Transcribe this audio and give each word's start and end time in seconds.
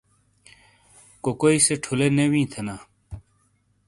کوکوئی 1.23 1.59
سے 1.65 1.73
ٹھولے 1.83 2.07
نے 2.17 2.25
دی 2.31 2.43
تھینا 2.51 2.75